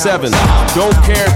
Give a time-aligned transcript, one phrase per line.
[0.00, 0.30] 24 7.
[0.74, 1.29] Don't care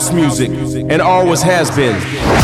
[0.00, 0.50] house music,
[0.90, 2.39] and always has been.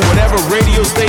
[0.00, 1.07] To whatever radio station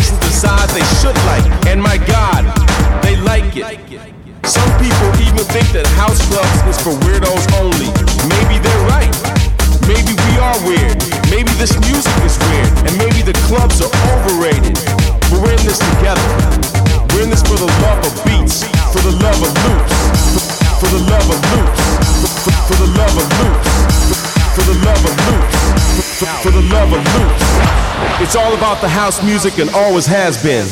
[28.29, 30.67] It's all about the house music and always has been.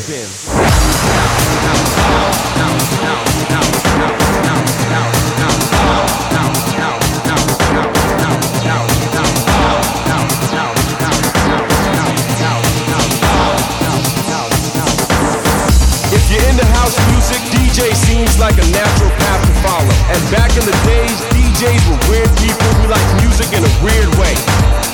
[16.14, 19.90] If you're into house music, DJ seems like a natural path to follow.
[20.14, 24.14] And back in the days, DJs were weird people who liked music in a weird
[24.14, 24.47] way.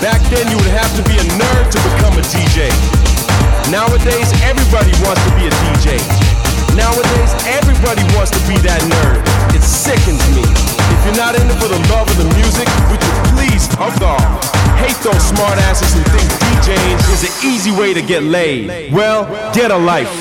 [0.05, 2.69] Back then, you would have to be a nerd to become a DJ.
[3.73, 5.97] Nowadays, everybody wants to be a DJ.
[6.77, 9.25] Nowadays, everybody wants to be that nerd.
[9.57, 10.45] It sickens me.
[10.45, 13.97] If you're not in it for the love of the music, would you please fuck
[14.05, 14.21] off?
[14.77, 18.93] Hate those smartasses who think DJing is an easy way to get laid.
[18.93, 20.13] Well, get a life.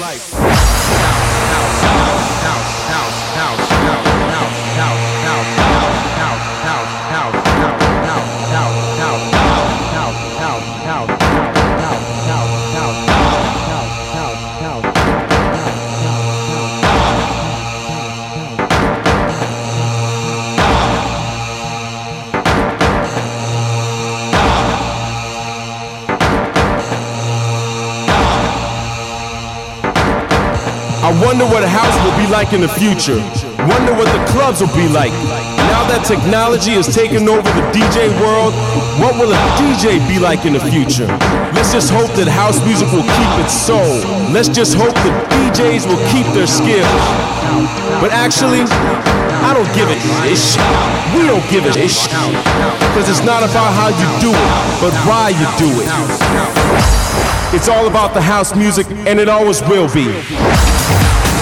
[31.33, 33.17] Wonder what a house will be like in the future.
[33.65, 35.09] Wonder what the clubs will be like.
[35.73, 38.53] Now that technology has taken over the DJ world,
[39.01, 41.09] what will a DJ be like in the future?
[41.57, 43.97] Let's just hope that house music will keep its soul.
[44.29, 47.01] Let's just hope that DJs will keep their skills.
[47.97, 48.61] But actually,
[49.41, 49.97] I don't give a
[50.29, 50.53] ish.
[51.17, 52.05] We don't give a ish.
[52.93, 54.51] Because it's not about how you do it,
[54.85, 55.89] but why you do it.
[57.57, 60.13] It's all about the house music, and it always will be.
[60.83, 61.32] House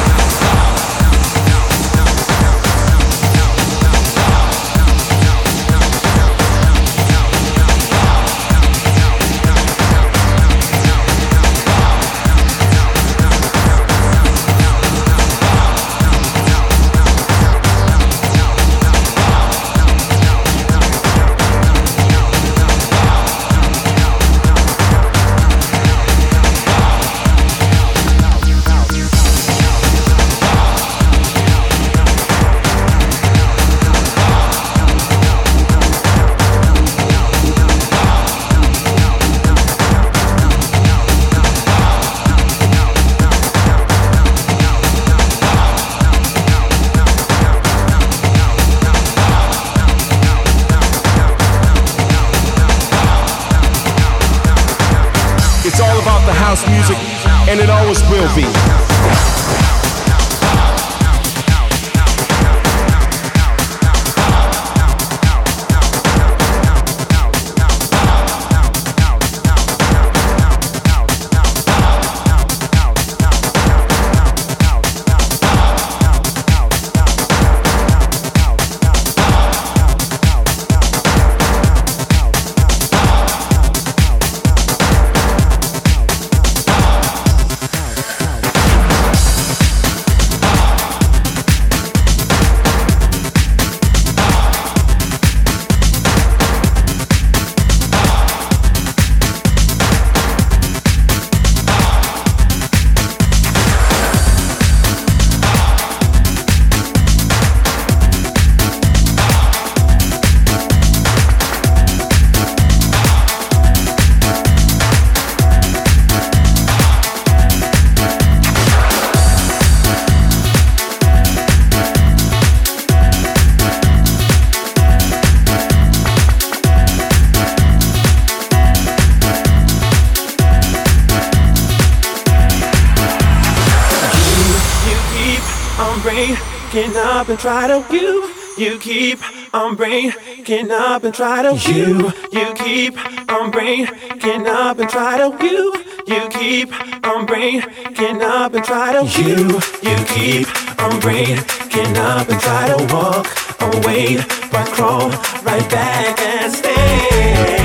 [137.29, 138.33] and try to you.
[138.57, 139.19] You keep
[139.53, 142.11] on breaking up and try to you.
[142.31, 142.95] You keep
[143.31, 145.73] on breaking up and try to you.
[146.07, 146.69] You keep
[147.05, 149.59] on breaking up and try to you.
[149.81, 150.47] You keep
[150.79, 153.27] on breaking up and try to walk
[153.61, 154.17] away,
[154.51, 155.09] but crawl
[155.43, 157.60] right back and stay.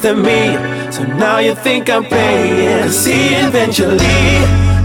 [0.00, 0.56] To me.
[0.90, 2.88] So now you think I'm paying.
[2.90, 3.98] See, eventually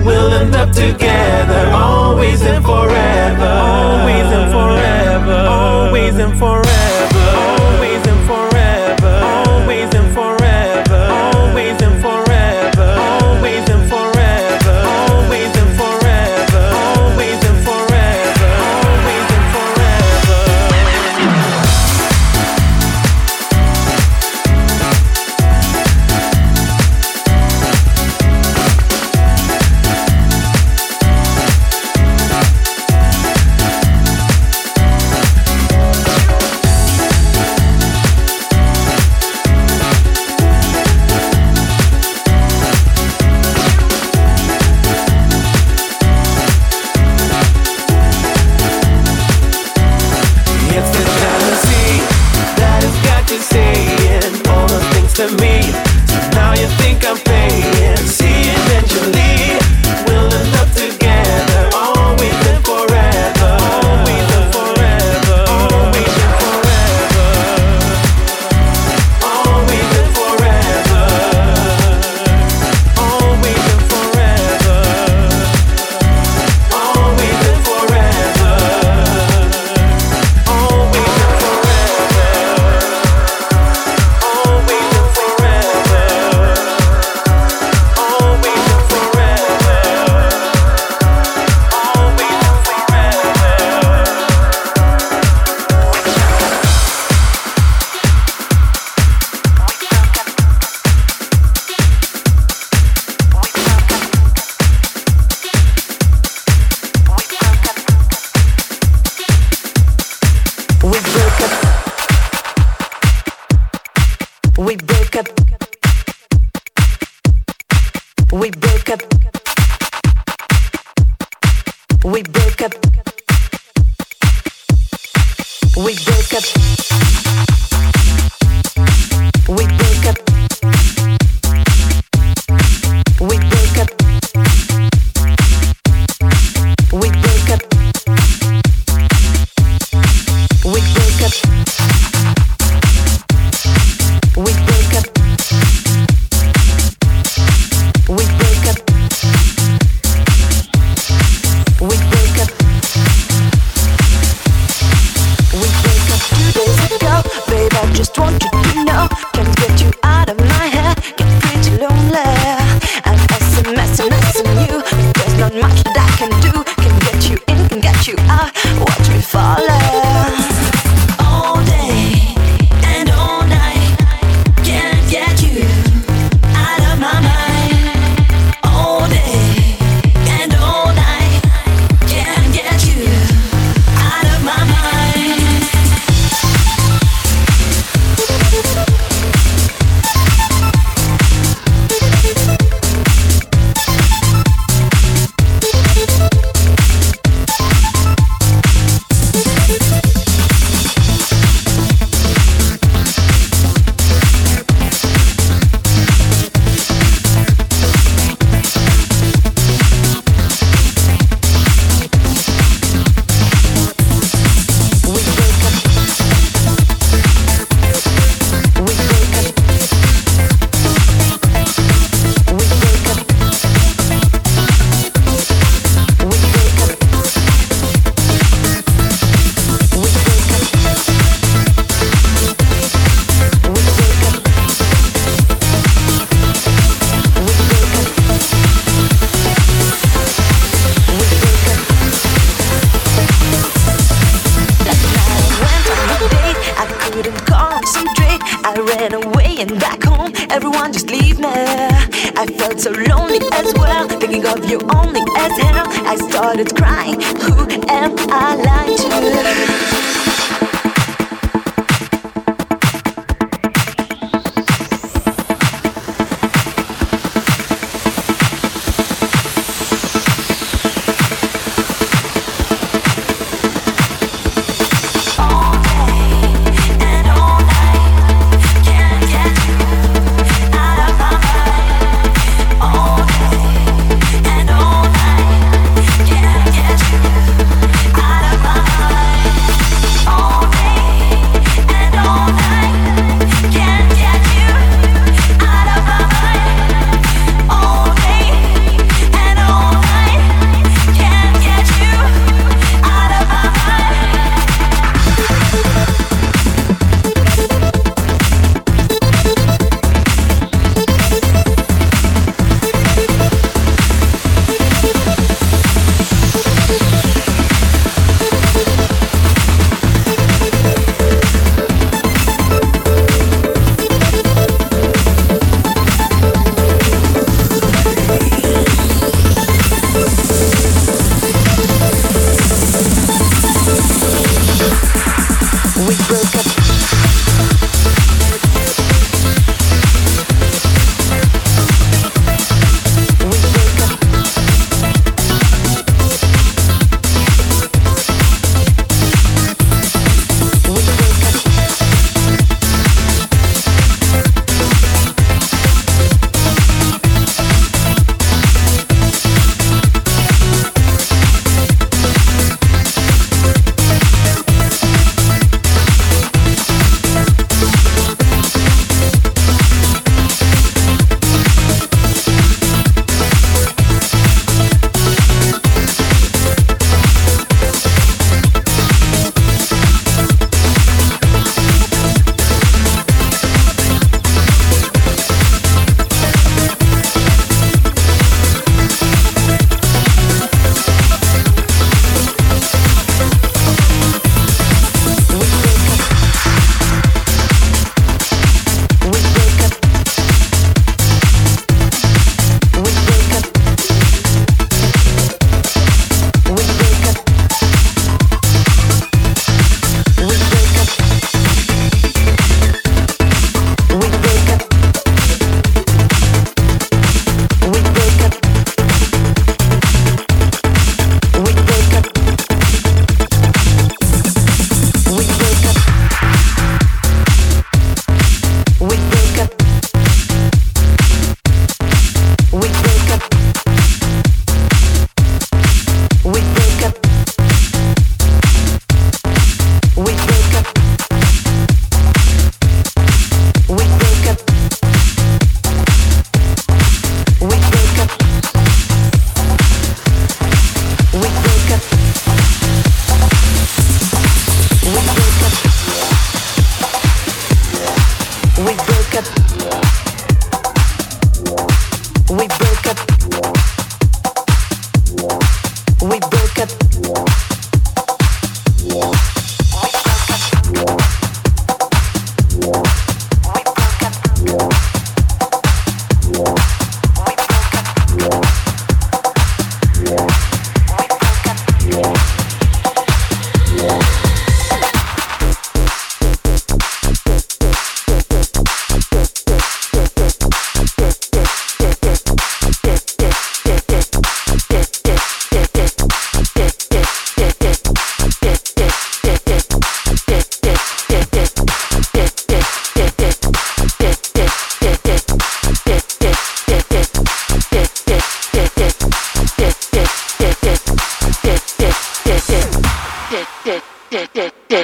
[0.06, 3.46] we'll end up together, always and forever.
[3.46, 5.48] Always and forever.
[5.48, 7.17] Always and forever.